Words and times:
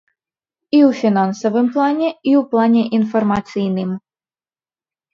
І 0.73 0.79
ў 0.89 0.91
фінансавым 1.01 1.69
плане, 1.77 2.09
і 2.11 2.31
ў 2.41 2.43
плане 2.57 2.83
інфармацыйным. 3.01 3.97